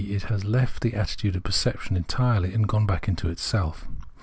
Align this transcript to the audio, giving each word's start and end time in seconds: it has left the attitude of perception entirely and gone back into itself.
it 0.09 0.23
has 0.23 0.43
left 0.43 0.81
the 0.81 0.95
attitude 0.95 1.35
of 1.35 1.43
perception 1.43 1.95
entirely 1.95 2.55
and 2.55 2.67
gone 2.67 2.87
back 2.87 3.07
into 3.07 3.29
itself. 3.29 3.85